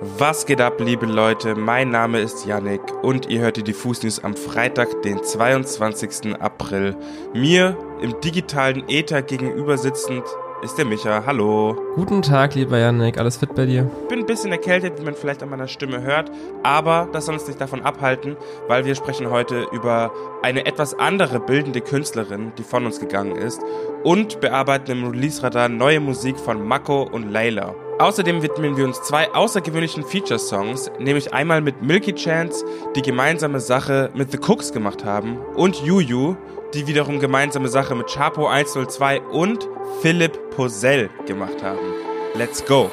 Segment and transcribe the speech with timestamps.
[0.00, 1.54] Was geht ab, liebe Leute?
[1.54, 6.38] Mein Name ist Yannick und ihr hört die Diffus News am Freitag, den 22.
[6.38, 6.94] April.
[7.32, 10.22] Mir im digitalen Ether gegenüber sitzend
[10.62, 11.24] ist der Micha.
[11.24, 11.78] Hallo.
[11.94, 13.16] Guten Tag, lieber Yannick.
[13.16, 13.84] Alles fit bei dir?
[14.10, 16.30] Bin ein bisschen erkältet, wie man vielleicht an meiner Stimme hört,
[16.62, 18.36] aber das soll uns nicht davon abhalten,
[18.68, 23.62] weil wir sprechen heute über eine etwas andere bildende Künstlerin, die von uns gegangen ist
[24.04, 27.74] und bearbeiten im Release-Radar neue Musik von Mako und Layla.
[27.98, 32.62] Außerdem widmen wir uns zwei außergewöhnlichen Feature-Songs, nämlich einmal mit Milky Chance,
[32.94, 36.36] die gemeinsame Sache mit The Cooks gemacht haben, und Yuyu,
[36.74, 39.66] die wiederum gemeinsame Sache mit Chapo 102 und
[40.02, 41.78] Philipp Posell gemacht haben.
[42.34, 42.90] Let's go!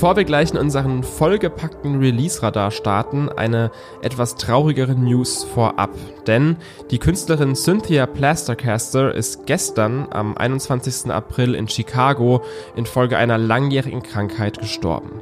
[0.00, 5.90] Bevor wir gleich in unseren vollgepackten Release-Radar starten, eine etwas traurigere News vorab.
[6.26, 6.56] Denn
[6.90, 11.10] die Künstlerin Cynthia Plastercaster ist gestern am 21.
[11.10, 12.40] April in Chicago
[12.76, 15.20] infolge einer langjährigen Krankheit gestorben.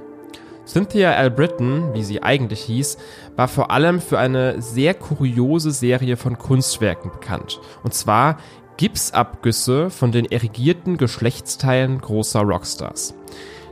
[0.64, 1.32] Cynthia L.
[1.32, 2.98] Britton, wie sie eigentlich hieß,
[3.34, 7.60] war vor allem für eine sehr kuriose Serie von Kunstwerken bekannt.
[7.82, 8.38] Und zwar
[8.76, 13.16] Gipsabgüsse von den erigierten Geschlechtsteilen großer Rockstars.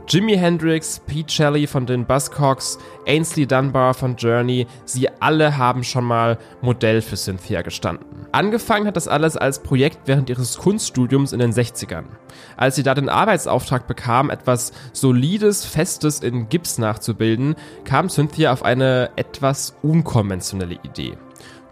[0.09, 6.05] Jimi Hendrix, Pete Shelley von den Buzzcocks, Ainsley Dunbar von Journey, sie alle haben schon
[6.05, 8.05] mal Modell für Cynthia gestanden.
[8.31, 12.05] Angefangen hat das alles als Projekt während ihres Kunststudiums in den 60ern.
[12.55, 18.63] Als sie da den Arbeitsauftrag bekam, etwas solides, festes in Gips nachzubilden, kam Cynthia auf
[18.63, 21.17] eine etwas unkonventionelle Idee.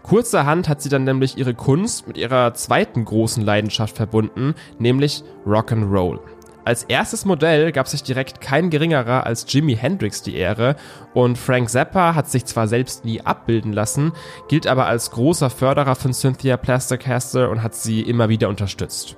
[0.02, 6.20] Kurzerhand hat sie dann nämlich ihre Kunst mit ihrer zweiten großen Leidenschaft verbunden, nämlich Rock'n'Roll.
[6.66, 10.74] Als erstes Modell gab sich direkt kein geringerer als Jimi Hendrix die Ehre
[11.14, 14.10] und Frank Zappa hat sich zwar selbst nie abbilden lassen,
[14.48, 19.16] gilt aber als großer Förderer von Cynthia Plastercaster und hat sie immer wieder unterstützt.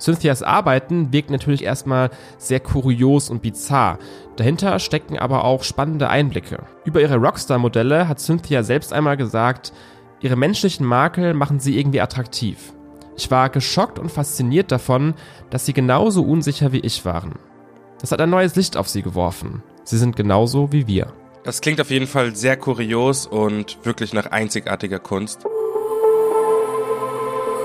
[0.00, 2.08] Cynthias Arbeiten wirken natürlich erstmal
[2.38, 3.98] sehr kurios und bizarr.
[4.36, 6.62] Dahinter stecken aber auch spannende Einblicke.
[6.86, 9.74] Über ihre Rockstar-Modelle hat Cynthia selbst einmal gesagt,
[10.22, 12.72] ihre menschlichen Makel machen sie irgendwie attraktiv.
[13.18, 15.14] Ich war geschockt und fasziniert davon,
[15.50, 17.34] dass sie genauso unsicher wie ich waren.
[18.00, 19.64] Das hat ein neues Licht auf sie geworfen.
[19.82, 21.12] Sie sind genauso wie wir.
[21.42, 25.44] Das klingt auf jeden Fall sehr kurios und wirklich nach einzigartiger Kunst.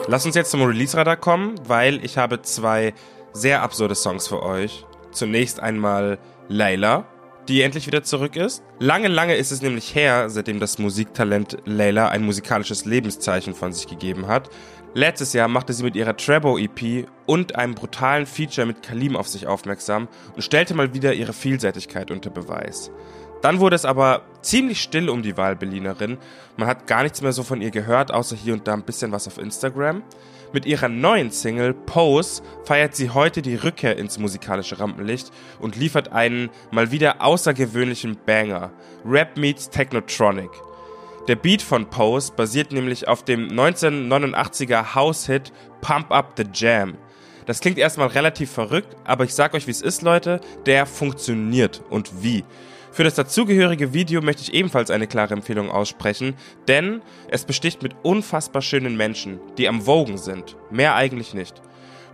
[0.08, 2.96] Lass uns jetzt zum Release-Radar kommen, weil ich habe zwei
[3.32, 4.88] sehr absurde Songs für euch.
[5.12, 7.06] Zunächst einmal Layla,
[7.48, 8.64] die endlich wieder zurück ist.
[8.80, 13.86] Lange, lange ist es nämlich her, seitdem das Musiktalent Layla ein musikalisches Lebenszeichen von sich
[13.86, 14.50] gegeben hat.
[14.96, 19.28] Letztes Jahr machte sie mit ihrer Trebo EP und einem brutalen Feature mit Kalim auf
[19.28, 22.92] sich aufmerksam und stellte mal wieder ihre Vielseitigkeit unter Beweis.
[23.42, 26.20] Dann wurde es aber ziemlich still um die Wahlberlinerin.
[26.58, 29.12] Man hat gar nichts mehr so von ihr gehört, außer hier und da ein bisschen
[29.12, 30.04] was auf Instagram.
[30.54, 36.12] Mit ihrer neuen Single Pose feiert sie heute die Rückkehr ins musikalische Rampenlicht und liefert
[36.12, 38.72] einen mal wieder außergewöhnlichen Banger.
[39.04, 40.52] Rap meets Technotronic.
[41.30, 46.96] Der Beat von Pose basiert nämlich auf dem 1989er House-Hit Pump Up the Jam.
[47.46, 51.82] Das klingt erstmal relativ verrückt, aber ich sag euch, wie es ist, Leute, der funktioniert
[51.90, 52.44] und wie.
[52.92, 56.36] Für das dazugehörige Video möchte ich ebenfalls eine klare Empfehlung aussprechen,
[56.68, 60.58] denn es besticht mit unfassbar schönen Menschen, die am Vogen sind.
[60.72, 61.62] Mehr eigentlich nicht.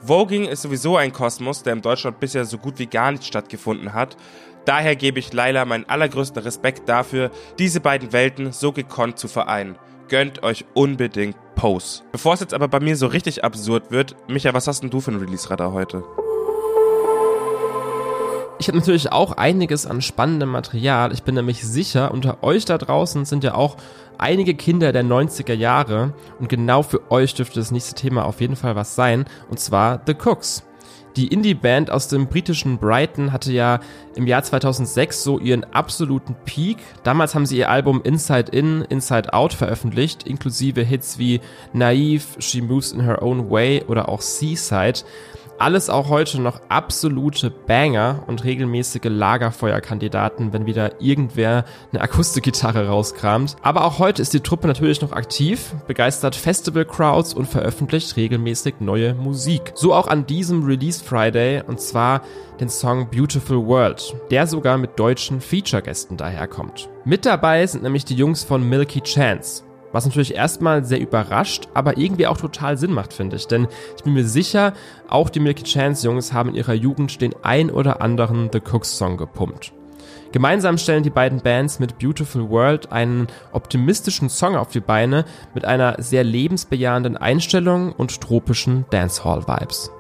[0.02, 3.94] Voging ist sowieso ein Kosmos, der in Deutschland bisher so gut wie gar nicht stattgefunden
[3.94, 4.16] hat,
[4.70, 9.78] Daher gebe ich Laila meinen allergrößten Respekt dafür, diese beiden Welten so gekonnt zu vereinen.
[10.10, 12.04] Gönnt euch unbedingt Pose.
[12.12, 15.02] Bevor es jetzt aber bei mir so richtig absurd wird, Micha, was hast denn du
[15.02, 16.04] für ein Release-Radar heute?
[18.60, 21.14] Ich habe natürlich auch einiges an spannendem Material.
[21.14, 23.78] Ich bin nämlich sicher, unter euch da draußen sind ja auch
[24.18, 28.58] einige Kinder der 90er Jahre und genau für euch dürfte das nächste Thema auf jeden
[28.58, 30.64] Fall was sein, und zwar The Cooks.
[31.16, 33.80] Die Indie-Band aus dem britischen Brighton hatte ja
[34.16, 36.78] im Jahr 2006 so ihren absoluten Peak.
[37.04, 41.40] Damals haben sie ihr Album Inside In, Inside Out veröffentlicht, inklusive Hits wie
[41.74, 45.00] Naive, She Moves in Her Own Way oder auch Seaside.
[45.60, 53.58] Alles auch heute noch absolute Banger und regelmäßige Lagerfeuerkandidaten, wenn wieder irgendwer eine Akustikgitarre rauskramt.
[53.62, 59.14] Aber auch heute ist die Truppe natürlich noch aktiv, begeistert Festival-Crowds und veröffentlicht regelmäßig neue
[59.16, 59.74] Musik.
[59.76, 62.22] So auch an diesem Release Friday und zwar
[62.62, 66.88] den Song Beautiful World, der sogar mit deutschen Feature-Gästen daherkommt.
[67.04, 69.64] Mit dabei sind nämlich die Jungs von Milky Chance.
[69.92, 73.48] Was natürlich erstmal sehr überrascht, aber irgendwie auch total Sinn macht, finde ich.
[73.48, 74.74] Denn ich bin mir sicher,
[75.08, 78.98] auch die Milky Chance Jungs haben in ihrer Jugend den ein oder anderen The Cooks
[78.98, 79.74] Song gepumpt.
[80.32, 85.26] Gemeinsam stellen die beiden Bands mit Beautiful World einen optimistischen Song auf die Beine
[85.56, 89.92] mit einer sehr lebensbejahenden Einstellung und tropischen Dancehall-Vibes.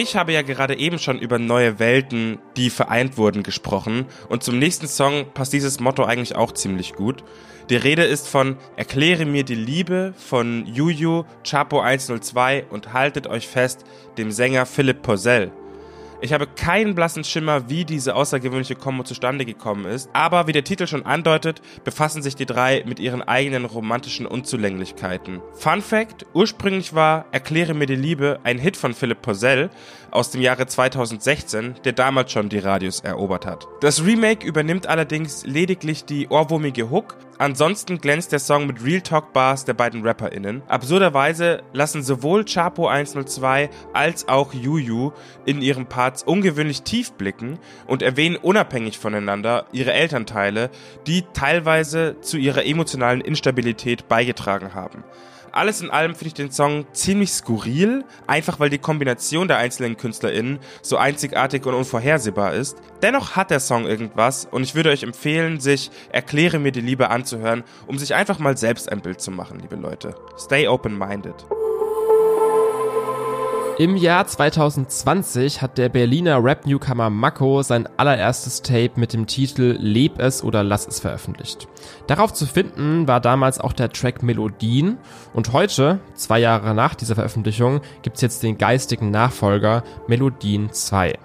[0.00, 4.56] Ich habe ja gerade eben schon über neue Welten, die vereint wurden, gesprochen und zum
[4.56, 7.24] nächsten Song passt dieses Motto eigentlich auch ziemlich gut.
[7.68, 13.48] Die Rede ist von Erkläre mir die Liebe von Juju, Chapo 102 und haltet euch
[13.48, 13.84] fest,
[14.18, 15.50] dem Sänger Philipp Porzell.
[16.20, 20.64] Ich habe keinen blassen Schimmer, wie diese außergewöhnliche Kombo zustande gekommen ist, aber wie der
[20.64, 25.40] Titel schon andeutet, befassen sich die drei mit ihren eigenen romantischen Unzulänglichkeiten.
[25.52, 29.70] Fun Fact, ursprünglich war Erkläre mir die Liebe ein Hit von Philipp Porzell
[30.10, 33.68] aus dem Jahre 2016, der damals schon die Radios erobert hat.
[33.80, 39.32] Das Remake übernimmt allerdings lediglich die ohrwurmige Hook Ansonsten glänzt der Song mit Real Talk
[39.32, 40.62] Bars der beiden RapperInnen.
[40.66, 45.12] Absurderweise lassen sowohl Chapo 102 als auch Juju
[45.46, 50.70] in ihren Parts ungewöhnlich tief blicken und erwähnen unabhängig voneinander ihre Elternteile,
[51.06, 55.04] die teilweise zu ihrer emotionalen Instabilität beigetragen haben.
[55.52, 59.96] Alles in allem finde ich den Song ziemlich skurril, einfach weil die Kombination der einzelnen
[59.96, 62.78] KünstlerInnen so einzigartig und unvorhersehbar ist.
[63.02, 67.10] Dennoch hat der Song irgendwas und ich würde euch empfehlen, sich Erkläre mir die Liebe
[67.10, 70.14] anzuhören, um sich einfach mal selbst ein Bild zu machen, liebe Leute.
[70.38, 71.57] Stay open-minded.
[73.78, 80.18] Im Jahr 2020 hat der Berliner Rap-Newcomer Mako sein allererstes Tape mit dem Titel Leb
[80.18, 81.68] es oder lass es veröffentlicht.
[82.08, 84.98] Darauf zu finden war damals auch der Track Melodien
[85.32, 91.16] und heute, zwei Jahre nach dieser Veröffentlichung, gibt's jetzt den geistigen Nachfolger Melodien 2.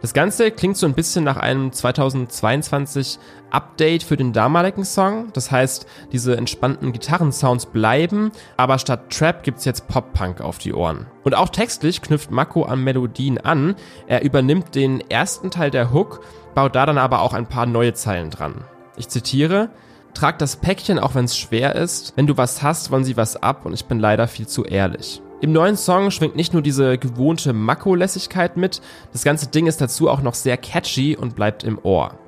[0.00, 3.18] Das Ganze klingt so ein bisschen nach einem 2022
[3.50, 5.28] Update für den damaligen Song.
[5.32, 11.06] Das heißt, diese entspannten Gitarrensounds bleiben, aber statt Trap gibt's jetzt Pop-Punk auf die Ohren.
[11.24, 13.74] Und auch textlich knüpft Mako an Melodien an.
[14.06, 16.20] Er übernimmt den ersten Teil der Hook,
[16.54, 18.64] baut da dann aber auch ein paar neue Zeilen dran.
[18.96, 19.70] Ich zitiere,
[20.14, 22.14] Trag das Päckchen, auch wenn es schwer ist.
[22.16, 25.22] Wenn du was hast, wollen sie was ab und ich bin leider viel zu ehrlich.
[25.40, 28.80] Im neuen Song schwingt nicht nur diese gewohnte Mako-Lässigkeit mit,
[29.12, 32.18] das ganze Ding ist dazu auch noch sehr catchy und bleibt im Ohr.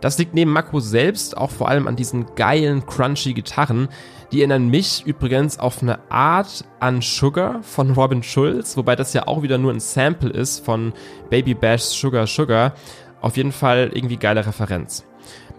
[0.00, 3.88] Das liegt neben Mako selbst auch vor allem an diesen geilen, crunchy Gitarren.
[4.32, 9.26] Die erinnern mich übrigens auf eine Art an Sugar von Robin Schulz, wobei das ja
[9.26, 10.92] auch wieder nur ein Sample ist von
[11.28, 12.74] Baby Bash's Sugar Sugar.
[13.20, 15.04] Auf jeden Fall irgendwie geile Referenz.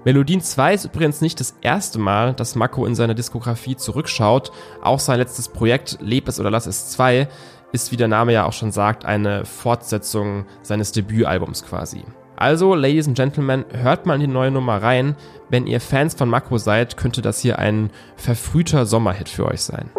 [0.04, 4.52] Melodien 2 ist übrigens nicht das erste Mal, dass Mako in seiner Diskografie zurückschaut.
[4.82, 7.28] Auch sein letztes Projekt, Leb es oder lass es 2,
[7.72, 12.04] ist, wie der Name ja auch schon sagt, eine Fortsetzung seines Debütalbums quasi.
[12.36, 15.16] Also, Ladies and Gentlemen, hört mal in die neue Nummer rein.
[15.50, 19.92] Wenn ihr Fans von Mako seid, könnte das hier ein verfrühter Sommerhit für euch sein.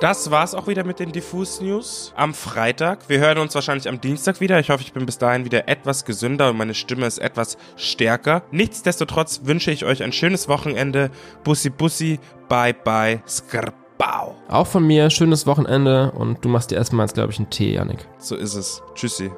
[0.00, 3.08] Das war's auch wieder mit den Diffus News am Freitag.
[3.08, 4.60] Wir hören uns wahrscheinlich am Dienstag wieder.
[4.60, 8.42] Ich hoffe, ich bin bis dahin wieder etwas gesünder und meine Stimme ist etwas stärker.
[8.52, 11.10] Nichtsdestotrotz wünsche ich euch ein schönes Wochenende.
[11.42, 14.36] Bussi Bussi, bye bye, skrbau.
[14.48, 18.06] Auch von mir schönes Wochenende und du machst dir erstmal, glaube ich, einen Tee, Janik.
[18.18, 18.80] So ist es.
[18.94, 19.32] Tschüssi.